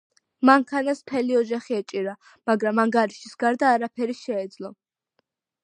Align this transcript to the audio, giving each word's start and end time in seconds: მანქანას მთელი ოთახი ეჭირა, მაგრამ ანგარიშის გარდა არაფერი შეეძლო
მანქანას 0.49 1.01
მთელი 1.03 1.37
ოთახი 1.41 1.75
ეჭირა, 1.81 2.15
მაგრამ 2.51 2.83
ანგარიშის 2.85 3.39
გარდა 3.45 3.71
არაფერი 3.77 4.19
შეეძლო 4.25 4.73